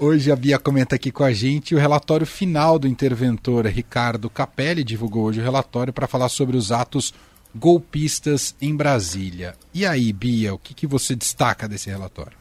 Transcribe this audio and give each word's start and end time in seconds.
Hoje 0.00 0.30
a 0.30 0.36
Bia 0.36 0.60
comenta 0.60 0.94
aqui 0.94 1.10
com 1.10 1.24
a 1.24 1.32
gente 1.32 1.74
o 1.74 1.78
relatório 1.78 2.24
final 2.24 2.78
do 2.78 2.86
interventor 2.86 3.66
Ricardo 3.66 4.30
Capelli, 4.30 4.84
divulgou 4.84 5.24
hoje 5.24 5.40
o 5.40 5.42
relatório 5.42 5.92
para 5.92 6.06
falar 6.06 6.28
sobre 6.28 6.56
os 6.56 6.70
atos 6.70 7.12
golpistas 7.52 8.54
em 8.62 8.76
Brasília. 8.76 9.54
E 9.74 9.84
aí, 9.84 10.12
Bia, 10.12 10.54
o 10.54 10.58
que, 10.58 10.72
que 10.72 10.86
você 10.86 11.16
destaca 11.16 11.66
desse 11.66 11.90
relatório? 11.90 12.38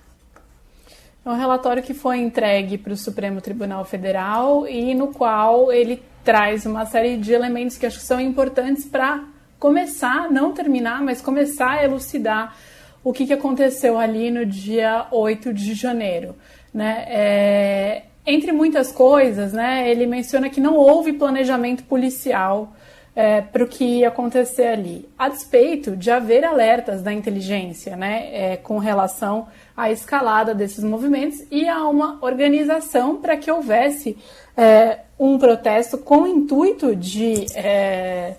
É 1.25 1.29
um 1.29 1.35
relatório 1.35 1.81
que 1.81 1.96
foi 1.96 2.20
entregue 2.20 2.78
para 2.78 2.93
o 2.93 2.97
Supremo 2.97 3.42
Tribunal 3.42 3.83
Federal 3.83 4.67
e 4.67 4.94
no 4.94 5.08
qual 5.08 5.71
ele 5.71 6.03
traz 6.24 6.63
uma 6.63 6.85
série 6.85 7.17
de 7.17 7.33
elementos 7.33 7.76
que 7.76 7.87
acho 7.87 7.97
que 7.97 8.05
são 8.05 8.21
importantes 8.21 8.85
para 8.85 9.24
começar, 9.58 10.29
não 10.29 10.53
terminar, 10.53 11.01
mas 11.01 11.21
começar 11.21 11.71
a 11.71 11.83
elucidar 11.83 12.55
o 13.03 13.12
que, 13.12 13.26
que 13.26 13.33
aconteceu 13.33 13.97
ali 13.97 14.29
no 14.29 14.46
dia 14.46 15.08
8 15.12 15.51
de 15.53 15.74
janeiro. 15.74 16.35
Né? 16.73 17.05
É, 17.08 18.04
entre 18.26 18.52
muitas 18.52 18.91
coisas, 18.91 19.54
né, 19.54 19.90
ele 19.90 20.05
menciona 20.05 20.50
que 20.50 20.60
não 20.60 20.76
houve 20.76 21.14
planejamento 21.14 21.84
policial 21.84 22.74
é, 23.16 23.41
para 23.41 23.64
o 23.64 23.68
que 23.68 23.84
ia 23.84 24.10
acontecer 24.10 24.68
ali, 24.68 25.10
a 25.18 25.27
despeito 25.27 25.96
de 25.96 26.12
haver 26.12 26.44
alertas 26.44 27.02
da 27.02 27.12
inteligência 27.12 27.96
né, 27.96 28.30
é, 28.32 28.58
com 28.58 28.77
relação 28.77 29.48
à 29.76 29.90
escalada 29.90 30.54
desses 30.54 30.84
movimentos 30.84 31.41
e 31.50 31.68
a 31.68 31.88
uma 31.88 32.20
organização 32.22 33.16
para 33.16 33.36
que 33.36 33.49
houvesse 33.49 34.16
é, 34.55 34.99
um 35.18 35.40
protesto 35.40 35.98
com 35.98 36.24
o 36.24 36.27
intuito 36.27 36.96
de 36.96 37.48
é, 37.55 38.36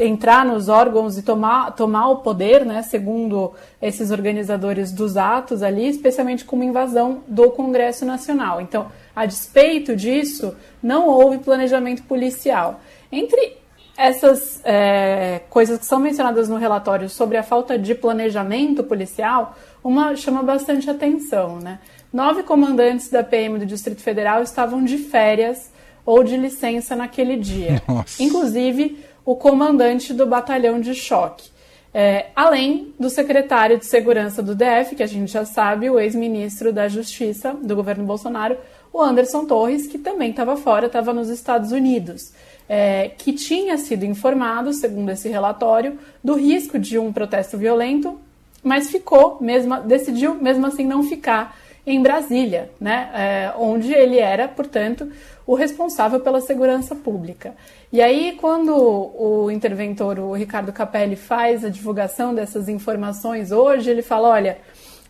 entrar 0.00 0.44
nos 0.44 0.68
órgãos 0.68 1.18
e 1.18 1.22
tomar, 1.22 1.72
tomar 1.72 2.08
o 2.08 2.16
poder, 2.18 2.64
né, 2.64 2.82
segundo 2.82 3.52
esses 3.80 4.10
organizadores 4.10 4.90
dos 4.90 5.16
atos 5.16 5.62
ali, 5.62 5.88
especialmente 5.88 6.44
com 6.44 6.56
uma 6.56 6.64
invasão 6.64 7.22
do 7.28 7.50
Congresso 7.50 8.04
Nacional. 8.06 8.60
Então, 8.60 8.86
a 9.14 9.26
despeito 9.26 9.94
disso, 9.94 10.56
não 10.82 11.06
houve 11.06 11.38
planejamento 11.38 12.02
policial. 12.04 12.80
Entre 13.12 13.58
essas 13.96 14.62
é, 14.64 15.42
coisas 15.50 15.78
que 15.78 15.84
são 15.84 16.00
mencionadas 16.00 16.48
no 16.48 16.56
relatório 16.56 17.08
sobre 17.10 17.36
a 17.36 17.42
falta 17.42 17.78
de 17.78 17.94
planejamento 17.94 18.82
policial, 18.82 19.54
uma 19.84 20.16
chama 20.16 20.42
bastante 20.42 20.88
atenção. 20.88 21.58
Né? 21.58 21.78
Nove 22.10 22.42
comandantes 22.42 23.10
da 23.10 23.22
PM 23.22 23.58
do 23.58 23.66
Distrito 23.66 24.00
Federal 24.00 24.42
estavam 24.42 24.82
de 24.82 24.96
férias 24.96 25.70
ou 26.06 26.24
de 26.24 26.36
licença 26.36 26.96
naquele 26.96 27.36
dia. 27.36 27.82
Nossa. 27.86 28.22
Inclusive, 28.22 28.98
o 29.24 29.36
comandante 29.36 30.12
do 30.12 30.26
batalhão 30.26 30.80
de 30.80 30.94
choque. 30.94 31.50
É, 31.92 32.26
além 32.36 32.94
do 32.98 33.10
secretário 33.10 33.76
de 33.76 33.84
segurança 33.84 34.42
do 34.42 34.54
DF, 34.54 34.94
que 34.94 35.02
a 35.02 35.08
gente 35.08 35.32
já 35.32 35.44
sabe, 35.44 35.90
o 35.90 35.98
ex-ministro 35.98 36.72
da 36.72 36.88
Justiça 36.88 37.52
do 37.52 37.74
governo 37.74 38.04
Bolsonaro, 38.04 38.56
o 38.92 39.00
Anderson 39.02 39.44
Torres, 39.44 39.86
que 39.86 39.98
também 39.98 40.30
estava 40.30 40.56
fora, 40.56 40.86
estava 40.86 41.12
nos 41.12 41.28
Estados 41.28 41.72
Unidos, 41.72 42.32
é, 42.68 43.10
que 43.18 43.32
tinha 43.32 43.76
sido 43.76 44.04
informado, 44.04 44.72
segundo 44.72 45.10
esse 45.10 45.28
relatório, 45.28 45.98
do 46.22 46.34
risco 46.34 46.78
de 46.78 46.98
um 46.98 47.12
protesto 47.12 47.58
violento, 47.58 48.20
mas 48.62 48.90
ficou, 48.90 49.38
mesmo, 49.40 49.80
decidiu 49.80 50.34
mesmo 50.34 50.66
assim 50.66 50.84
não 50.84 51.02
ficar 51.02 51.56
em 51.86 52.02
Brasília, 52.02 52.70
né, 52.80 53.10
é, 53.14 53.52
onde 53.58 53.92
ele 53.92 54.18
era, 54.18 54.46
portanto, 54.46 55.10
o 55.46 55.54
responsável 55.54 56.20
pela 56.20 56.40
segurança 56.40 56.94
pública. 56.94 57.54
E 57.92 58.00
aí, 58.00 58.36
quando 58.40 58.72
o 58.72 59.50
interventor, 59.50 60.18
o 60.18 60.32
Ricardo 60.32 60.72
Capelli, 60.72 61.16
faz 61.16 61.64
a 61.64 61.68
divulgação 61.68 62.34
dessas 62.34 62.68
informações 62.68 63.50
hoje, 63.50 63.90
ele 63.90 64.02
fala: 64.02 64.28
olha, 64.28 64.58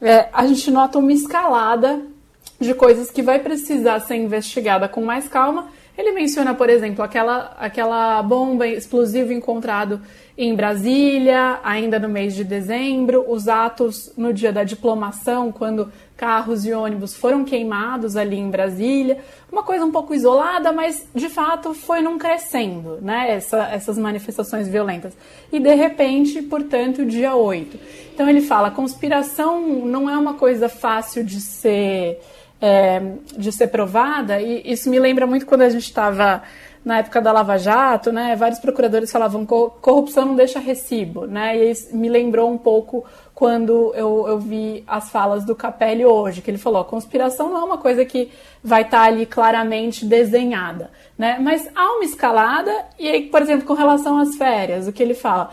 é, 0.01 0.29
a 0.33 0.47
gente 0.47 0.71
nota 0.71 0.99
uma 0.99 1.13
escalada 1.13 2.01
de 2.59 2.73
coisas 2.75 3.11
que 3.11 3.23
vai 3.23 3.39
precisar 3.39 4.01
ser 4.01 4.17
investigada 4.17 4.89
com 4.89 5.03
mais 5.03 5.29
calma. 5.29 5.69
Ele 6.01 6.13
menciona, 6.13 6.55
por 6.55 6.71
exemplo, 6.71 7.05
aquela, 7.05 7.55
aquela 7.59 8.23
bomba 8.23 8.67
explosiva 8.67 9.35
encontrado 9.35 10.01
em 10.37 10.55
Brasília, 10.55 11.61
ainda 11.63 11.99
no 11.99 12.09
mês 12.09 12.35
de 12.35 12.43
dezembro, 12.43 13.27
os 13.29 13.49
atos 13.49 14.11
no 14.17 14.33
dia 14.33 14.51
da 14.51 14.65
diplomação, 14.65 15.53
quando 15.53 15.93
carros 16.17 16.65
e 16.65 16.73
ônibus 16.73 17.15
foram 17.15 17.45
queimados 17.45 18.17
ali 18.17 18.39
em 18.39 18.49
Brasília, 18.49 19.19
uma 19.53 19.63
coisa 19.63 19.85
um 19.85 19.93
pouco 19.93 20.15
isolada, 20.15 20.73
mas 20.73 21.07
de 21.15 21.29
fato 21.29 21.75
foi 21.75 22.01
num 22.01 22.17
crescendo, 22.17 22.99
né, 23.03 23.33
essa, 23.33 23.65
essas 23.65 23.99
manifestações 23.99 24.69
violentas. 24.69 25.13
E 25.53 25.61
de 25.61 25.75
repente, 25.75 26.41
portanto, 26.41 27.05
dia 27.05 27.35
8. 27.35 27.79
Então 28.15 28.27
ele 28.27 28.41
fala, 28.41 28.71
conspiração 28.71 29.61
não 29.85 30.09
é 30.09 30.17
uma 30.17 30.33
coisa 30.33 30.67
fácil 30.67 31.23
de 31.23 31.43
ser, 31.43 32.19
é, 32.61 33.01
de 33.37 33.51
ser 33.53 33.69
provada, 33.69 34.41
e 34.41 34.71
isso 34.71 34.91
me 34.91 34.99
lembra 34.99 35.27
muito 35.27 35.47
quando 35.47 35.63
a 35.63 35.69
gente 35.69 35.85
estava 35.85 36.43
na 36.85 36.99
época 36.99 37.21
da 37.21 37.31
Lava 37.31 37.59
Jato, 37.59 38.11
né, 38.11 38.35
vários 38.37 38.59
procuradores 38.59 39.13
falavam 39.13 39.45
corrupção 39.45 40.25
não 40.25 40.35
deixa 40.35 40.59
recibo, 40.59 41.27
né, 41.27 41.57
e 41.57 41.71
isso 41.71 41.95
me 41.95 42.09
lembrou 42.09 42.51
um 42.51 42.57
pouco 42.57 43.05
quando 43.35 43.93
eu, 43.95 44.27
eu 44.27 44.39
vi 44.39 44.83
as 44.87 45.11
falas 45.11 45.45
do 45.45 45.55
Capelli 45.55 46.07
hoje, 46.07 46.41
que 46.41 46.51
ele 46.51 46.59
falou, 46.59 46.83
conspiração 46.85 47.51
não 47.51 47.59
é 47.59 47.65
uma 47.65 47.79
coisa 47.79 48.05
que 48.05 48.31
vai 48.65 48.83
estar 48.83 49.03
tá 49.03 49.05
ali 49.05 49.27
claramente 49.27 50.07
desenhada, 50.07 50.91
né, 51.19 51.39
mas 51.39 51.69
há 51.75 51.97
uma 51.97 52.05
escalada, 52.05 52.75
e 52.99 53.09
aí, 53.09 53.23
por 53.27 53.43
exemplo, 53.43 53.67
com 53.67 53.75
relação 53.75 54.19
às 54.19 54.37
férias, 54.37 54.89
o 54.89 54.93
que 54.93 55.03
ele 55.03 55.15
fala, 55.15 55.51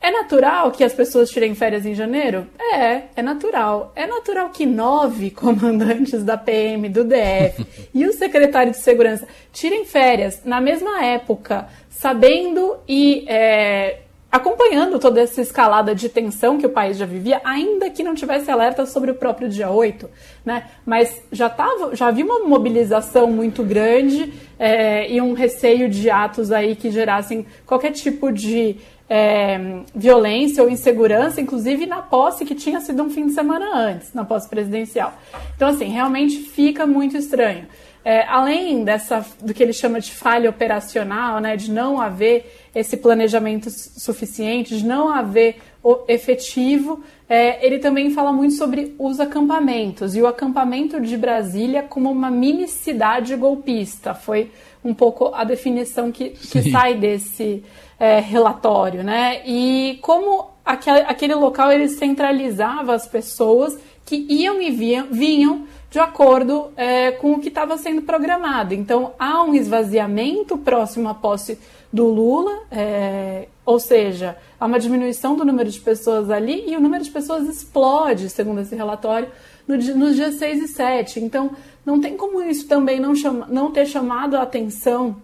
é 0.00 0.10
natural 0.10 0.70
que 0.70 0.84
as 0.84 0.92
pessoas 0.92 1.28
tirem 1.28 1.54
férias 1.54 1.84
em 1.84 1.94
janeiro? 1.94 2.46
É, 2.58 3.02
é 3.16 3.22
natural. 3.22 3.92
É 3.96 4.06
natural 4.06 4.50
que 4.50 4.64
nove 4.64 5.30
comandantes 5.32 6.22
da 6.22 6.36
PM, 6.36 6.88
do 6.88 7.04
DF 7.04 7.66
e 7.92 8.06
o 8.06 8.12
secretário 8.12 8.72
de 8.72 8.78
Segurança 8.78 9.26
tirem 9.52 9.84
férias 9.84 10.42
na 10.44 10.60
mesma 10.60 11.04
época, 11.04 11.68
sabendo 11.90 12.76
e 12.88 13.24
é, 13.28 13.98
acompanhando 14.30 14.98
toda 14.98 15.20
essa 15.20 15.40
escalada 15.40 15.94
de 15.94 16.08
tensão 16.08 16.58
que 16.58 16.66
o 16.66 16.70
país 16.70 16.96
já 16.98 17.06
vivia, 17.06 17.40
ainda 17.42 17.90
que 17.90 18.02
não 18.02 18.14
tivesse 18.14 18.50
alerta 18.50 18.84
sobre 18.84 19.10
o 19.10 19.14
próprio 19.14 19.48
dia 19.48 19.70
8, 19.70 20.08
né? 20.44 20.66
Mas 20.84 21.22
já, 21.32 21.48
tava, 21.48 21.96
já 21.96 22.08
havia 22.08 22.24
uma 22.24 22.40
mobilização 22.40 23.26
muito 23.26 23.64
grande 23.64 24.32
é, 24.58 25.10
e 25.10 25.20
um 25.20 25.32
receio 25.32 25.88
de 25.88 26.10
atos 26.10 26.52
aí 26.52 26.76
que 26.76 26.90
gerassem 26.90 27.46
qualquer 27.66 27.92
tipo 27.92 28.30
de 28.30 28.76
é, 29.08 29.80
violência 29.94 30.62
ou 30.62 30.68
insegurança, 30.68 31.40
inclusive 31.40 31.86
na 31.86 32.02
posse 32.02 32.44
que 32.44 32.54
tinha 32.54 32.80
sido 32.80 33.02
um 33.02 33.10
fim 33.10 33.26
de 33.26 33.32
semana 33.32 33.74
antes, 33.74 34.12
na 34.12 34.24
posse 34.24 34.48
presidencial. 34.48 35.14
Então, 35.56 35.68
assim, 35.68 35.86
realmente 35.86 36.38
fica 36.40 36.86
muito 36.86 37.16
estranho. 37.16 37.66
É, 38.04 38.24
além 38.26 38.84
dessa 38.84 39.26
do 39.42 39.52
que 39.52 39.62
ele 39.62 39.72
chama 39.72 40.00
de 40.00 40.12
falha 40.12 40.48
operacional, 40.48 41.40
né, 41.40 41.56
de 41.56 41.70
não 41.70 42.00
haver 42.00 42.68
esse 42.74 42.96
planejamento 42.96 43.68
suficiente, 43.70 44.78
de 44.78 44.86
não 44.86 45.08
haver 45.08 45.56
o 45.82 46.04
efetivo, 46.08 47.02
é, 47.28 47.64
ele 47.64 47.78
também 47.78 48.10
fala 48.10 48.32
muito 48.32 48.54
sobre 48.54 48.94
os 48.98 49.20
acampamentos 49.20 50.16
e 50.16 50.22
o 50.22 50.26
acampamento 50.26 51.00
de 51.00 51.16
Brasília 51.16 51.82
como 51.82 52.10
uma 52.10 52.30
mini 52.30 52.68
cidade 52.68 53.34
golpista. 53.36 54.14
Foi 54.14 54.50
um 54.88 54.94
pouco 54.94 55.34
a 55.34 55.44
definição 55.44 56.10
que, 56.10 56.30
que 56.30 56.70
sai 56.70 56.94
desse 56.94 57.62
é, 57.98 58.20
relatório, 58.20 59.04
né? 59.04 59.42
E 59.46 59.98
como 60.00 60.50
aquele, 60.64 61.00
aquele 61.00 61.34
local 61.34 61.70
ele 61.70 61.88
centralizava 61.88 62.94
as 62.94 63.06
pessoas 63.06 63.78
que 64.06 64.26
iam 64.28 64.62
e 64.62 64.70
vinham, 64.70 65.08
vinham 65.10 65.66
de 65.90 65.98
acordo 65.98 66.70
é, 66.76 67.12
com 67.12 67.32
o 67.32 67.40
que 67.40 67.48
estava 67.48 67.76
sendo 67.76 68.02
programado. 68.02 68.72
Então 68.72 69.12
há 69.18 69.42
um 69.42 69.54
esvaziamento 69.54 70.56
próximo 70.56 71.08
à 71.08 71.14
posse 71.14 71.58
do 71.92 72.06
Lula, 72.06 72.62
é, 72.70 73.48
ou 73.64 73.78
seja, 73.78 74.36
há 74.58 74.66
uma 74.66 74.78
diminuição 74.78 75.36
do 75.36 75.44
número 75.44 75.70
de 75.70 75.80
pessoas 75.80 76.30
ali 76.30 76.64
e 76.70 76.76
o 76.76 76.80
número 76.80 77.04
de 77.04 77.10
pessoas 77.10 77.46
explode, 77.46 78.28
segundo 78.30 78.60
esse 78.60 78.74
relatório, 78.74 79.28
no, 79.68 79.76
nos 79.76 80.16
dias 80.16 80.34
6 80.36 80.62
e 80.62 80.68
7. 80.68 81.20
Então 81.20 81.50
não 81.84 82.00
tem 82.00 82.16
como 82.16 82.42
isso 82.42 82.66
também 82.66 82.98
não, 82.98 83.14
chama, 83.14 83.46
não 83.48 83.70
ter 83.70 83.86
chamado 83.86 84.36
a 84.36 84.42
atenção 84.42 85.16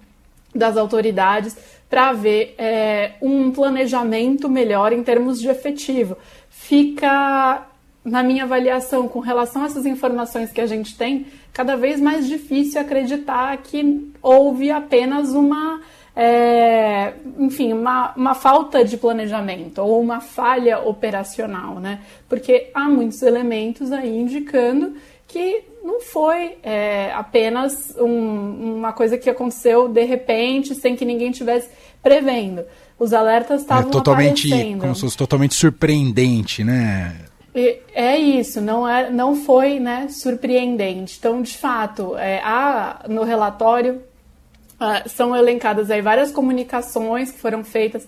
das 0.54 0.76
autoridades 0.76 1.56
para 1.88 2.10
haver 2.10 2.54
é, 2.58 3.12
um 3.20 3.50
planejamento 3.50 4.48
melhor 4.48 4.92
em 4.92 5.02
termos 5.02 5.40
de 5.40 5.48
efetivo. 5.48 6.16
Fica, 6.48 7.66
na 8.04 8.22
minha 8.22 8.44
avaliação, 8.44 9.08
com 9.08 9.20
relação 9.20 9.62
a 9.62 9.66
essas 9.66 9.86
informações 9.86 10.50
que 10.50 10.60
a 10.60 10.66
gente 10.66 10.96
tem, 10.96 11.26
cada 11.52 11.76
vez 11.76 12.00
mais 12.00 12.26
difícil 12.26 12.80
acreditar 12.80 13.56
que 13.58 14.10
houve 14.22 14.70
apenas 14.70 15.30
uma. 15.30 15.80
É, 16.16 17.12
enfim, 17.38 17.72
uma, 17.72 18.14
uma 18.14 18.34
falta 18.34 18.84
de 18.84 18.96
planejamento 18.96 19.78
ou 19.78 20.00
uma 20.00 20.20
falha 20.20 20.78
operacional, 20.78 21.80
né? 21.80 22.00
Porque 22.28 22.70
há 22.72 22.88
muitos 22.88 23.20
elementos 23.22 23.90
aí 23.90 24.16
indicando 24.16 24.94
que 25.26 25.64
não 25.82 26.00
foi 26.00 26.56
é, 26.62 27.12
apenas 27.12 27.94
um, 27.98 28.76
uma 28.76 28.92
coisa 28.92 29.18
que 29.18 29.28
aconteceu 29.28 29.88
de 29.88 30.04
repente, 30.04 30.74
sem 30.74 30.94
que 30.94 31.04
ninguém 31.04 31.32
tivesse 31.32 31.68
prevendo. 32.00 32.64
Os 32.98 33.12
alertas 33.12 33.62
estavam 33.62 33.88
é, 33.88 33.92
totalmente, 33.92 34.46
aparecendo. 34.46 34.80
Como 34.80 34.94
se 34.94 35.00
fosse 35.00 35.16
totalmente 35.16 35.54
surpreendente, 35.54 36.62
né? 36.62 37.16
É 37.94 38.16
isso, 38.16 38.60
não, 38.60 38.88
é, 38.88 39.10
não 39.10 39.36
foi 39.36 39.78
né, 39.78 40.08
surpreendente. 40.08 41.16
Então, 41.18 41.40
de 41.40 41.56
fato, 41.56 42.16
é, 42.16 42.40
há, 42.42 43.04
no 43.08 43.22
relatório 43.22 44.02
uh, 44.84 45.08
são 45.08 45.34
elencadas 45.34 45.90
aí 45.90 46.02
várias 46.02 46.30
comunicações 46.30 47.30
que 47.30 47.38
foram 47.38 47.64
feitas 47.64 48.06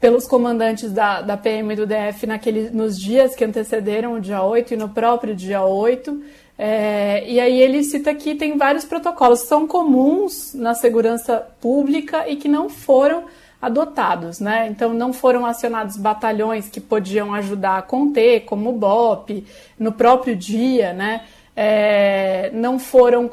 pelos 0.00 0.26
comandantes 0.26 0.92
da, 0.92 1.22
da 1.22 1.36
PM 1.36 1.72
e 1.72 1.76
do 1.76 1.86
DF 1.86 2.26
naquele, 2.26 2.68
nos 2.70 3.00
dias 3.00 3.34
que 3.34 3.44
antecederam 3.44 4.14
o 4.14 4.20
dia 4.20 4.42
8 4.42 4.74
e 4.74 4.76
no 4.76 4.88
próprio 4.90 5.34
dia 5.34 5.64
8. 5.64 6.22
É, 6.58 7.24
e 7.26 7.40
aí 7.40 7.60
ele 7.60 7.82
cita 7.82 8.14
que 8.14 8.34
tem 8.34 8.56
vários 8.56 8.84
protocolos 8.84 9.42
que 9.42 9.48
são 9.48 9.66
comuns 9.66 10.54
na 10.54 10.74
segurança 10.74 11.38
pública 11.60 12.28
e 12.28 12.36
que 12.36 12.48
não 12.48 12.68
foram 12.68 13.24
adotados, 13.60 14.40
né? 14.40 14.68
Então 14.68 14.92
não 14.92 15.10
foram 15.12 15.46
acionados 15.46 15.96
batalhões 15.96 16.68
que 16.68 16.80
podiam 16.80 17.32
ajudar 17.34 17.78
a 17.78 17.82
conter, 17.82 18.44
como 18.44 18.68
o 18.68 18.72
BOP, 18.74 19.44
no 19.78 19.90
próprio 19.90 20.36
dia, 20.36 20.92
né? 20.92 21.22
É, 21.56 22.50
não 22.52 22.78
foram 22.78 23.30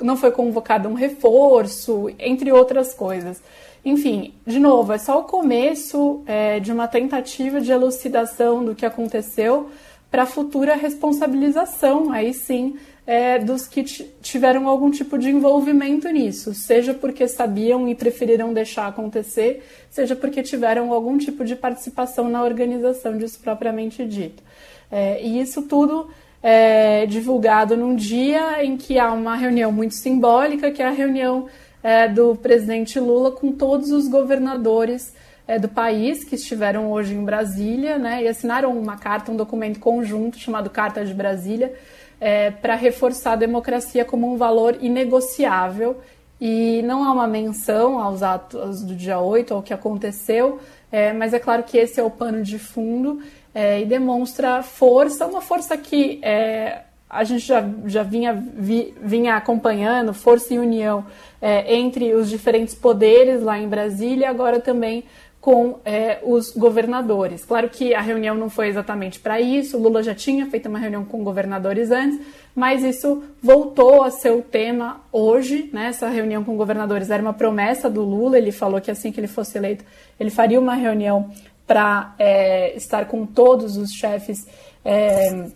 não 0.00 0.16
foi 0.16 0.30
convocado 0.30 0.88
um 0.88 0.94
reforço, 0.94 2.08
entre 2.18 2.52
outras 2.52 2.94
coisas. 2.94 3.42
Enfim, 3.84 4.32
de 4.46 4.58
novo, 4.58 4.92
é 4.92 4.98
só 4.98 5.20
o 5.20 5.24
começo 5.24 6.22
é, 6.26 6.58
de 6.58 6.72
uma 6.72 6.88
tentativa 6.88 7.60
de 7.60 7.70
elucidação 7.70 8.64
do 8.64 8.74
que 8.74 8.86
aconteceu 8.86 9.68
para 10.10 10.24
futura 10.24 10.74
responsabilização, 10.74 12.10
aí 12.10 12.32
sim, 12.32 12.76
é, 13.06 13.38
dos 13.38 13.66
que 13.66 13.82
tiveram 13.82 14.68
algum 14.68 14.90
tipo 14.90 15.18
de 15.18 15.28
envolvimento 15.28 16.08
nisso, 16.08 16.54
seja 16.54 16.94
porque 16.94 17.28
sabiam 17.28 17.86
e 17.88 17.94
preferiram 17.94 18.54
deixar 18.54 18.86
acontecer, 18.86 19.62
seja 19.90 20.16
porque 20.16 20.42
tiveram 20.42 20.92
algum 20.92 21.18
tipo 21.18 21.44
de 21.44 21.54
participação 21.54 22.28
na 22.28 22.42
organização 22.42 23.18
disso 23.18 23.38
propriamente 23.42 24.04
dito. 24.06 24.42
É, 24.90 25.22
e 25.22 25.40
isso 25.40 25.62
tudo 25.62 26.08
é 26.46 27.06
divulgado 27.06 27.74
num 27.74 27.96
dia 27.96 28.62
em 28.62 28.76
que 28.76 28.98
há 28.98 29.10
uma 29.10 29.34
reunião 29.34 29.72
muito 29.72 29.94
simbólica, 29.94 30.70
que 30.70 30.82
é 30.82 30.86
a 30.86 30.90
reunião 30.90 31.46
é, 31.82 32.06
do 32.06 32.36
presidente 32.36 33.00
Lula 33.00 33.32
com 33.32 33.50
todos 33.50 33.90
os 33.90 34.06
governadores 34.08 35.14
é, 35.48 35.58
do 35.58 35.70
país 35.70 36.22
que 36.22 36.34
estiveram 36.34 36.92
hoje 36.92 37.14
em 37.14 37.24
Brasília, 37.24 37.96
né, 37.96 38.22
e 38.22 38.28
assinaram 38.28 38.78
uma 38.78 38.98
carta, 38.98 39.32
um 39.32 39.36
documento 39.36 39.80
conjunto 39.80 40.38
chamado 40.38 40.68
Carta 40.68 41.02
de 41.02 41.14
Brasília, 41.14 41.72
é, 42.20 42.50
para 42.50 42.74
reforçar 42.74 43.32
a 43.32 43.36
democracia 43.36 44.04
como 44.04 44.30
um 44.30 44.36
valor 44.36 44.76
inegociável. 44.82 45.96
E 46.38 46.82
não 46.82 47.04
há 47.04 47.12
uma 47.12 47.26
menção 47.26 47.98
aos 47.98 48.22
atos 48.22 48.82
do 48.82 48.94
dia 48.94 49.18
8, 49.18 49.54
ao 49.54 49.62
que 49.62 49.72
aconteceu, 49.72 50.60
é, 50.92 51.10
mas 51.14 51.32
é 51.32 51.38
claro 51.38 51.62
que 51.62 51.78
esse 51.78 51.98
é 51.98 52.02
o 52.02 52.10
pano 52.10 52.42
de 52.42 52.58
fundo 52.58 53.22
é, 53.54 53.80
e 53.80 53.84
demonstra 53.84 54.62
força, 54.62 55.26
uma 55.26 55.40
força 55.40 55.76
que 55.76 56.18
é, 56.22 56.80
a 57.08 57.22
gente 57.22 57.46
já, 57.46 57.64
já 57.86 58.02
vinha, 58.02 58.34
vi, 58.34 58.92
vinha 59.00 59.36
acompanhando, 59.36 60.12
força 60.12 60.52
e 60.52 60.58
união 60.58 61.06
é, 61.40 61.76
entre 61.76 62.12
os 62.12 62.28
diferentes 62.28 62.74
poderes 62.74 63.42
lá 63.42 63.56
em 63.58 63.68
Brasília, 63.68 64.28
agora 64.28 64.58
também 64.58 65.04
com 65.40 65.78
é, 65.84 66.20
os 66.22 66.50
governadores. 66.56 67.44
Claro 67.44 67.68
que 67.68 67.94
a 67.94 68.00
reunião 68.00 68.34
não 68.34 68.48
foi 68.48 68.66
exatamente 68.68 69.20
para 69.20 69.40
isso, 69.42 69.76
o 69.76 69.80
Lula 69.80 70.02
já 70.02 70.14
tinha 70.14 70.46
feito 70.46 70.70
uma 70.70 70.78
reunião 70.78 71.04
com 71.04 71.22
governadores 71.22 71.90
antes, 71.90 72.18
mas 72.54 72.82
isso 72.82 73.22
voltou 73.42 74.02
a 74.02 74.10
ser 74.10 74.32
o 74.32 74.40
tema 74.40 75.02
hoje. 75.12 75.68
Né? 75.70 75.88
Essa 75.88 76.08
reunião 76.08 76.42
com 76.42 76.56
governadores 76.56 77.10
era 77.10 77.22
uma 77.22 77.34
promessa 77.34 77.90
do 77.90 78.02
Lula, 78.02 78.38
ele 78.38 78.52
falou 78.52 78.80
que 78.80 78.90
assim 78.90 79.12
que 79.12 79.20
ele 79.20 79.26
fosse 79.26 79.58
eleito, 79.58 79.84
ele 80.18 80.30
faria 80.30 80.58
uma 80.58 80.74
reunião 80.74 81.30
para 81.66 82.14
é, 82.18 82.76
estar 82.76 83.06
com 83.06 83.26
todos 83.26 83.76
os 83.76 83.90
chefes. 83.92 84.46
É, 84.84 85.48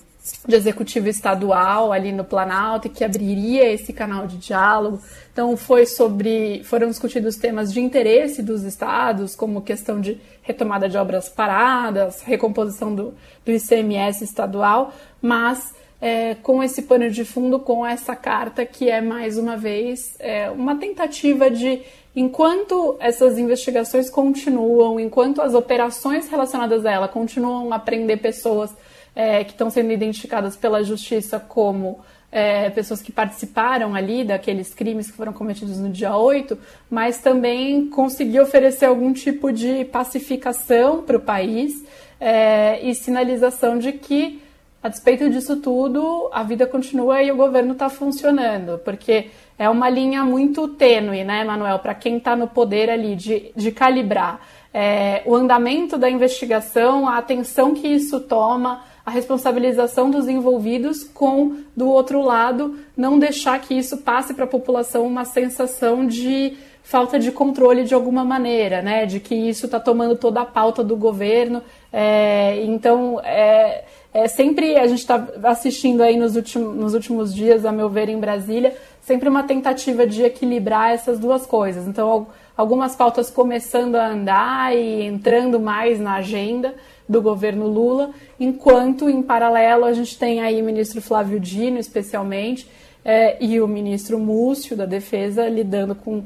de 0.47 0.57
executivo 0.57 1.09
estadual 1.09 1.93
ali 1.93 2.13
no 2.13 2.25
Planalto 2.25 2.87
e 2.87 2.91
que 2.91 3.05
abriria 3.05 3.73
esse 3.73 3.93
canal 3.93 4.27
de 4.27 4.37
diálogo. 4.37 5.01
Então 5.33 5.57
foi 5.57 5.87
sobre 5.87 6.63
foram 6.65 6.89
discutidos 6.89 7.37
temas 7.37 7.73
de 7.73 7.81
interesse 7.81 8.43
dos 8.43 8.63
estados, 8.63 9.35
como 9.35 9.63
questão 9.63 10.01
de 10.01 10.21
retomada 10.43 10.89
de 10.89 10.97
obras 10.97 11.29
paradas, 11.29 12.23
recomposição 12.23 12.95
do, 12.95 13.15
do 13.45 13.53
ICMS 13.53 14.25
estadual, 14.25 14.93
mas 15.21 15.75
é, 16.01 16.35
com 16.37 16.63
esse 16.63 16.83
pano 16.83 17.11
de 17.11 17.25
fundo, 17.25 17.59
com 17.59 17.85
essa 17.85 18.15
carta 18.15 18.65
que 18.65 18.89
é 18.89 19.01
mais 19.01 19.37
uma 19.37 19.57
vez 19.57 20.15
é, 20.19 20.51
uma 20.51 20.77
tentativa 20.77 21.51
de 21.51 21.83
enquanto 22.15 22.97
essas 23.01 23.39
investigações 23.39 24.11
continuam, 24.11 24.99
enquanto 24.99 25.41
as 25.41 25.55
operações 25.55 26.29
relacionadas 26.29 26.85
a 26.87 26.93
ela 26.93 27.09
continuam 27.09 27.73
a 27.73 27.79
prender 27.79 28.19
pessoas 28.19 28.71
é, 29.15 29.43
que 29.45 29.53
estão 29.53 29.71
sendo 29.71 29.93
identificadas 29.93 30.57
pela 30.57 30.83
justiça 30.83 31.41
como 31.41 32.01
é, 32.31 32.69
pessoas 32.71 33.01
que 33.01 33.11
participaram 33.11 33.95
ali 33.95 34.23
daqueles 34.23 34.75
crimes 34.75 35.11
que 35.11 35.17
foram 35.17 35.33
cometidos 35.33 35.79
no 35.79 35.91
dia 35.91 36.17
8, 36.17 36.59
mas 36.91 37.19
também 37.19 37.89
conseguir 37.89 38.41
oferecer 38.41 38.85
algum 38.85 39.13
tipo 39.13 39.51
de 39.51 39.85
pacificação 39.87 41.03
para 41.03 41.17
o 41.17 41.21
país 41.21 41.85
é, 42.21 42.81
e 42.83 42.95
sinalização 42.95 43.79
de 43.79 43.93
que, 43.93 44.43
a 44.83 44.89
despeito 44.89 45.29
disso 45.29 45.57
tudo, 45.57 46.29
a 46.33 46.43
vida 46.43 46.67
continua 46.67 47.23
e 47.23 47.33
o 47.33 47.37
governo 47.37 47.73
está 47.73 47.89
funcionando, 47.89 48.79
porque 48.79 49.31
é 49.59 49.69
uma 49.69 49.91
linha 49.91 50.25
muito 50.25 50.69
tênue, 50.69 51.25
né, 51.25 51.43
Manuel, 51.45 51.81
para 51.81 51.95
quem 51.95 52.19
está 52.19 52.37
no 52.37 52.47
poder 52.47 52.89
ali, 52.89 53.17
de, 53.17 53.51
de 53.57 53.73
calibrar 53.73 54.41
é, 54.73 55.23
o 55.27 55.35
andamento 55.35 55.99
da 55.99 56.09
investigação, 56.09 57.09
a 57.09 57.19
atenção 57.19 57.75
que 57.75 57.89
isso 57.89 58.21
toma 58.21 58.85
a 59.05 59.11
responsabilização 59.11 60.11
dos 60.11 60.29
envolvidos 60.29 61.03
com, 61.03 61.57
do 61.75 61.89
outro 61.89 62.21
lado, 62.23 62.79
não 62.97 63.19
deixar 63.19 63.59
que 63.61 63.73
isso 63.73 63.97
passe 63.99 64.35
para 64.35 64.45
a 64.45 64.49
população 64.49 65.07
uma 65.07 65.25
sensação 65.25 66.07
de 66.07 66.59
falta 66.83 67.19
de 67.19 67.33
controle 67.33 67.85
de 67.85 67.95
alguma 67.95 68.23
maneira, 68.23 68.83
né? 68.83 69.07
De 69.07 69.19
que 69.19 69.35
isso 69.35 69.67
está 69.67 69.81
tomando 69.81 70.15
toda 70.15 70.43
a 70.43 70.45
pauta 70.45 70.85
do 70.85 70.95
governo. 70.95 71.63
É, 71.91 72.63
então, 72.65 73.19
é, 73.25 73.85
é, 74.13 74.27
sempre 74.27 74.77
a 74.77 74.87
gente 74.87 75.01
está 75.01 75.29
assistindo 75.45 76.03
aí 76.03 76.17
nos 76.17 76.35
últimos, 76.35 76.75
nos 76.75 76.95
últimos 76.95 77.35
dias, 77.35 77.65
a 77.65 77.73
meu 77.73 77.89
ver, 77.89 78.09
em 78.09 78.19
Brasília, 78.19 78.75
sempre 79.03 79.29
uma 79.29 79.43
tentativa 79.43 80.07
de 80.07 80.23
equilibrar 80.23 80.93
essas 80.93 81.19
duas 81.19 81.47
coisas. 81.47 81.87
Então, 81.87 82.27
algumas 82.57 82.97
pautas 82.97 83.31
começando 83.31 83.97
a 83.97 84.09
andar 84.09 84.77
e 84.77 85.03
entrando 85.03 85.61
mais 85.61 86.01
na 86.01 86.15
agenda 86.15 86.75
do 87.09 87.23
governo 87.23 87.67
Lula, 87.67 88.11
enquanto 88.39 89.09
em 89.09 89.23
paralelo 89.23 89.85
a 89.85 89.93
gente 89.93 90.19
tem 90.19 90.41
aí 90.41 90.61
o 90.61 90.65
ministro 90.65 91.01
Flávio 91.01 91.41
Dino, 91.41 91.79
especialmente, 91.79 92.69
é, 93.05 93.43
e 93.43 93.61
o 93.61 93.69
ministro 93.69 94.19
Múcio 94.19 94.77
da 94.77 94.85
Defesa 94.85 95.49
lidando 95.49 95.95
com 95.95 96.25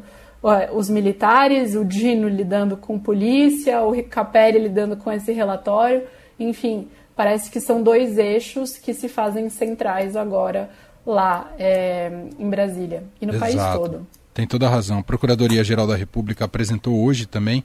os 0.73 0.91
militares, 0.91 1.77
o 1.77 1.85
Dino 1.85 2.29
lidando 2.29 2.77
com 2.77 2.99
polícia, 2.99 3.81
o 3.83 4.03
Capelli 4.03 4.59
lidando 4.59 4.97
com 4.97 5.13
esse 5.13 5.31
relatório, 5.31 6.03
enfim, 6.39 6.89
parece 7.23 7.53
que 7.53 7.61
são 7.61 7.81
dois 7.81 8.19
eixos 8.19 8.77
que 8.77 8.93
se 8.93 9.09
fazem 9.09 9.49
centrais 9.49 10.17
agora 10.17 10.69
lá 11.07 11.53
é, 11.57 12.11
em 12.37 12.51
Brasília 12.51 13.05
e 13.21 13.27
no 13.27 13.33
Exato. 13.33 13.53
país 13.53 13.75
todo. 13.75 14.07
Tem 14.35 14.45
toda 14.45 14.67
a 14.67 14.71
razão. 14.71 14.99
A 14.99 15.03
Procuradoria-Geral 15.05 15.87
da 15.87 15.95
República 15.95 16.47
apresentou 16.47 17.01
hoje 17.01 17.27
também 17.27 17.63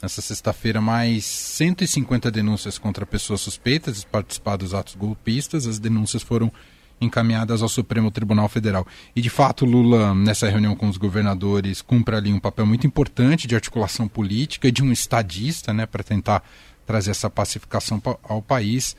nessa 0.00 0.22
sexta-feira, 0.22 0.80
mais 0.80 1.24
150 1.24 2.30
denúncias 2.30 2.78
contra 2.78 3.04
pessoas 3.04 3.40
suspeitas 3.40 4.00
de 4.00 4.06
participar 4.06 4.54
dos 4.54 4.74
atos 4.74 4.94
golpistas. 4.94 5.66
As 5.66 5.80
denúncias 5.80 6.22
foram 6.22 6.52
encaminhadas 7.00 7.62
ao 7.62 7.68
Supremo 7.68 8.12
Tribunal 8.12 8.48
Federal. 8.48 8.86
E, 9.16 9.20
de 9.20 9.30
fato, 9.30 9.64
Lula, 9.64 10.14
nessa 10.14 10.48
reunião 10.48 10.76
com 10.76 10.88
os 10.88 10.96
governadores, 10.96 11.82
cumpre 11.82 12.14
ali 12.14 12.32
um 12.32 12.38
papel 12.38 12.64
muito 12.64 12.86
importante 12.86 13.48
de 13.48 13.56
articulação 13.56 14.06
política 14.06 14.68
e 14.68 14.72
de 14.72 14.84
um 14.84 14.92
estadista, 14.92 15.72
né, 15.72 15.84
para 15.84 16.04
tentar 16.04 16.44
trazer 16.90 17.12
essa 17.12 17.30
pacificação 17.30 18.02
ao 18.24 18.42
país. 18.42 18.96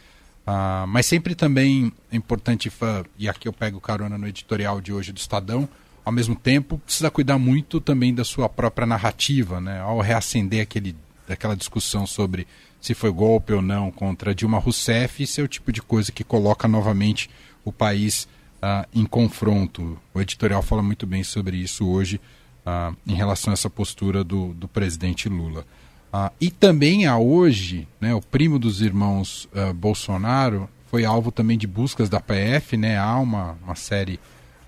Ah, 0.48 0.86
mas 0.88 1.06
sempre 1.06 1.36
também 1.36 1.92
é 2.10 2.16
importante, 2.16 2.72
e 3.20 3.28
aqui 3.28 3.50
eu 3.50 3.54
pego 3.54 3.82
carona 3.82 4.18
no 4.18 4.26
editorial 4.26 4.80
de 4.80 4.94
hoje 4.94 5.12
do 5.12 5.18
Estadão, 5.18 5.68
ao 6.06 6.12
mesmo 6.12 6.34
tempo, 6.34 6.78
precisa 6.78 7.12
cuidar 7.12 7.38
muito 7.38 7.82
também 7.82 8.16
da 8.16 8.24
sua 8.24 8.48
própria 8.48 8.88
narrativa, 8.88 9.60
né? 9.60 9.82
Ao 9.82 10.00
reacender 10.00 10.62
aquele, 10.62 10.96
aquela 11.28 11.56
discussão 11.56 12.08
sobre 12.08 12.48
se 12.80 12.94
foi 12.94 13.12
golpe 13.12 13.52
ou 13.52 13.62
não 13.62 13.92
contra 13.92 14.34
Dilma 14.34 14.58
Rousseff, 14.58 15.22
isso 15.22 15.42
é 15.42 15.44
o 15.44 15.50
tipo 15.50 15.70
de 15.72 15.82
coisa 15.82 16.14
que 16.14 16.24
coloca 16.24 16.66
novamente 16.68 17.30
o 17.66 17.74
país 17.74 18.26
uh, 18.64 18.88
em 18.96 19.06
confronto. 19.06 20.00
O 20.14 20.22
editorial 20.22 20.64
fala 20.64 20.82
muito 20.82 21.06
bem 21.06 21.24
sobre 21.24 21.58
isso 21.58 21.86
hoje 21.86 22.20
uh, 22.66 22.96
em 23.06 23.16
relação 23.16 23.52
a 23.52 23.54
essa 23.54 23.70
postura 23.70 24.24
do, 24.24 24.54
do 24.54 24.68
presidente 24.68 25.28
Lula. 25.28 25.66
Uh, 26.14 26.30
e 26.42 26.52
também 26.52 27.06
há 27.06 27.18
hoje, 27.18 27.88
né, 28.00 28.14
o 28.14 28.22
primo 28.22 28.60
dos 28.60 28.82
irmãos 28.82 29.48
Bolsonaro 29.76 30.70
foi 30.88 31.06
alvo 31.06 31.32
também 31.32 31.58
de 31.58 31.66
buscas 31.66 32.10
da 32.10 32.20
PF, 32.20 32.76
né? 32.76 32.98
Há 32.98 33.18
uma, 33.18 33.58
uma 33.64 33.76
série 33.76 34.20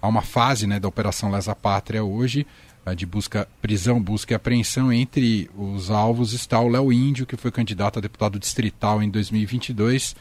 há 0.03 0.07
uma 0.07 0.21
fase 0.21 0.67
né, 0.67 0.79
da 0.79 0.87
Operação 0.87 1.31
Lesa 1.31 1.55
Pátria 1.55 2.03
hoje, 2.03 2.45
né, 2.85 2.93
de 2.93 3.05
busca, 3.05 3.47
prisão, 3.61 4.01
busca 4.01 4.33
e 4.33 4.35
apreensão. 4.35 4.91
Entre 4.91 5.49
os 5.57 5.89
alvos 5.89 6.33
está 6.33 6.59
o 6.59 6.67
Léo 6.67 6.91
Índio, 6.91 7.25
que 7.25 7.37
foi 7.37 7.51
candidato 7.51 7.99
a 7.99 8.01
deputado 8.01 8.37
distrital 8.37 9.01
em 9.01 9.09
2022, 9.09 10.15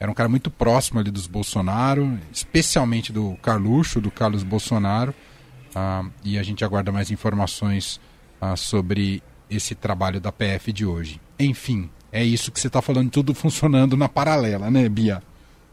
era 0.00 0.10
um 0.10 0.14
cara 0.14 0.28
muito 0.28 0.50
próximo 0.50 1.00
ali 1.00 1.10
dos 1.10 1.26
Bolsonaro, 1.26 2.18
especialmente 2.32 3.12
do 3.12 3.36
Carluxo, 3.42 4.00
do 4.00 4.10
Carlos 4.10 4.42
Bolsonaro. 4.42 5.14
Uh, 5.70 6.10
e 6.24 6.38
a 6.38 6.42
gente 6.42 6.64
aguarda 6.64 6.90
mais 6.90 7.10
informações 7.10 8.00
uh, 8.40 8.56
sobre 8.56 9.22
esse 9.50 9.74
trabalho 9.74 10.20
da 10.20 10.32
PF 10.32 10.72
de 10.72 10.84
hoje. 10.84 11.20
Enfim, 11.38 11.90
é 12.12 12.22
isso 12.24 12.50
que 12.50 12.60
você 12.60 12.66
está 12.66 12.80
falando, 12.80 13.10
tudo 13.10 13.34
funcionando 13.34 13.96
na 13.96 14.08
paralela, 14.08 14.70
né, 14.70 14.88
Bia? 14.88 15.22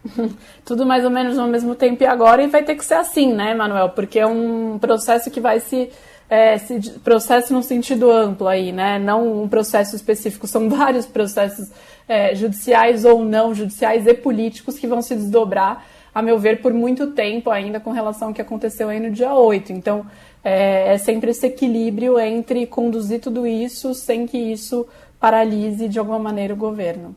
tudo 0.64 0.86
mais 0.86 1.04
ou 1.04 1.10
menos 1.10 1.38
ao 1.38 1.48
mesmo 1.48 1.76
tempo 1.76 2.04
e 2.04 2.06
agora, 2.06 2.44
e 2.44 2.48
vai 2.48 2.64
ter 2.64 2.76
que 2.76 2.86
ser 2.86 2.96
assim, 2.96 3.34
né, 3.34 3.54
Manuel? 3.54 3.90
Porque 3.90 4.20
é 4.20 4.28
um 4.28 4.78
processo 4.80 5.30
que 5.32 5.40
vai 5.40 5.60
se. 5.60 5.90
É, 6.28 6.58
se 6.58 6.80
processo 7.04 7.54
no 7.54 7.62
sentido 7.62 8.10
amplo 8.10 8.48
aí, 8.48 8.72
né? 8.72 8.98
Não 8.98 9.44
um 9.44 9.48
processo 9.48 9.96
específico, 9.96 10.48
são 10.48 10.68
vários 10.72 11.06
processos 11.06 11.70
é, 12.08 12.34
judiciais 12.34 13.06
ou 13.06 13.24
não 13.24 13.54
judiciais 13.54 14.08
e 14.08 14.14
políticos 14.16 14.80
que 14.80 14.88
vão 14.88 15.04
se 15.04 15.16
desdobrar, 15.16 15.86
a 16.16 16.22
meu 16.22 16.40
ver, 16.40 16.62
por 16.62 16.74
muito 16.74 17.08
tempo 17.08 17.52
ainda 17.52 17.78
com 17.78 17.92
relação 17.92 18.30
ao 18.30 18.34
que 18.34 18.42
aconteceu 18.42 18.88
aí 18.88 19.02
no 19.02 19.12
dia 19.12 19.34
8. 19.34 19.74
Então, 19.74 20.06
é, 20.42 20.94
é 20.94 20.98
sempre 20.98 21.32
esse 21.32 21.46
equilíbrio 21.46 22.18
entre 22.18 22.66
conduzir 22.66 23.20
tudo 23.20 23.46
isso 23.46 23.94
sem 23.94 24.26
que 24.26 24.38
isso 24.38 24.88
paralise 25.20 25.90
de 25.90 26.00
alguma 26.00 26.18
maneira 26.18 26.54
o 26.54 26.58
governo. 26.58 27.14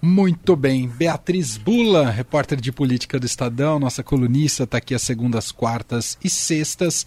Muito 0.00 0.54
bem. 0.54 0.86
Beatriz 0.86 1.56
Bula, 1.56 2.08
repórter 2.08 2.60
de 2.60 2.70
política 2.70 3.18
do 3.18 3.26
Estadão, 3.26 3.80
nossa 3.80 4.04
colunista, 4.04 4.62
está 4.62 4.78
aqui 4.78 4.94
às 4.94 5.02
segundas, 5.02 5.50
quartas 5.50 6.16
e 6.22 6.30
sextas. 6.30 7.04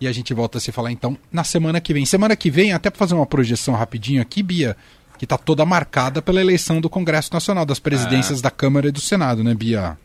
E 0.00 0.06
a 0.06 0.12
gente 0.12 0.32
volta 0.32 0.58
a 0.58 0.60
se 0.60 0.70
falar 0.70 0.92
então 0.92 1.18
na 1.32 1.42
semana 1.42 1.80
que 1.80 1.92
vem. 1.92 2.06
Semana 2.06 2.36
que 2.36 2.48
vem, 2.48 2.72
até 2.72 2.90
para 2.90 2.98
fazer 2.98 3.14
uma 3.14 3.26
projeção 3.26 3.74
rapidinho 3.74 4.22
aqui, 4.22 4.40
Bia, 4.40 4.76
que 5.18 5.24
está 5.24 5.36
toda 5.36 5.64
marcada 5.64 6.22
pela 6.22 6.40
eleição 6.40 6.80
do 6.80 6.88
Congresso 6.88 7.32
Nacional, 7.32 7.66
das 7.66 7.80
presidências 7.80 8.38
é. 8.38 8.42
da 8.42 8.52
Câmara 8.52 8.86
e 8.86 8.92
do 8.92 9.00
Senado, 9.00 9.42
né, 9.42 9.52
Bia? 9.52 9.98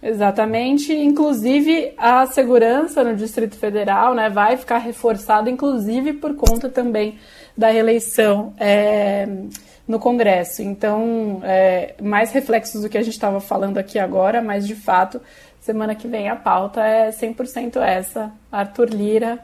Exatamente, 0.00 0.92
inclusive 0.92 1.92
a 1.96 2.24
segurança 2.26 3.02
no 3.02 3.16
Distrito 3.16 3.56
Federal 3.56 4.14
né, 4.14 4.30
vai 4.30 4.56
ficar 4.56 4.78
reforçada, 4.78 5.50
inclusive 5.50 6.12
por 6.12 6.36
conta 6.36 6.68
também 6.68 7.18
da 7.56 7.68
reeleição 7.68 8.54
é, 8.58 9.26
no 9.88 9.98
Congresso. 9.98 10.62
Então, 10.62 11.40
é, 11.42 11.94
mais 12.00 12.30
reflexos 12.30 12.82
do 12.82 12.88
que 12.88 12.96
a 12.96 13.02
gente 13.02 13.14
estava 13.14 13.40
falando 13.40 13.76
aqui 13.76 13.98
agora, 13.98 14.40
mas 14.40 14.68
de 14.68 14.76
fato, 14.76 15.20
semana 15.60 15.96
que 15.96 16.06
vem 16.06 16.28
a 16.28 16.36
pauta 16.36 16.80
é 16.80 17.10
100% 17.10 17.78
essa. 17.82 18.30
Arthur 18.52 18.90
Lira 18.90 19.40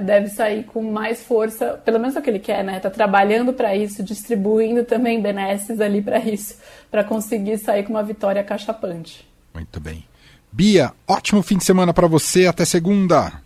deve 0.00 0.26
sair 0.30 0.64
com 0.64 0.82
mais 0.82 1.22
força, 1.22 1.80
pelo 1.84 2.00
menos 2.00 2.16
é 2.16 2.18
o 2.18 2.22
que 2.22 2.28
ele 2.28 2.40
quer, 2.40 2.64
né? 2.64 2.80
Tá 2.80 2.90
trabalhando 2.90 3.52
para 3.52 3.76
isso, 3.76 4.02
distribuindo 4.02 4.82
também 4.82 5.22
benesses 5.22 5.80
ali 5.80 6.02
para 6.02 6.18
isso, 6.18 6.58
para 6.90 7.04
conseguir 7.04 7.56
sair 7.58 7.84
com 7.84 7.90
uma 7.90 8.02
vitória 8.02 8.42
cachapante. 8.42 9.29
Muito 9.60 9.78
bem. 9.78 10.04
Bia, 10.50 10.92
ótimo 11.06 11.42
fim 11.42 11.58
de 11.58 11.64
semana 11.64 11.92
para 11.92 12.06
você, 12.06 12.46
até 12.46 12.64
segunda. 12.64 13.42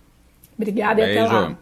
Obrigada 0.56 1.00
e 1.00 1.04
até 1.04 1.24
lá. 1.24 1.58